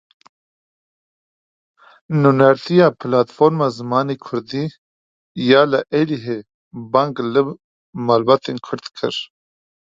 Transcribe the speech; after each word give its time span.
Nûnertiya 2.21 2.87
Platforma 3.01 3.67
Zimanê 3.77 4.15
kurdî 4.25 4.63
ya 5.49 5.63
li 5.71 5.81
Êlihê 5.99 6.39
bang 6.93 7.13
li 7.33 7.41
malbatên 8.05 8.57
Kurd 8.65 8.85
kir. 8.97 9.15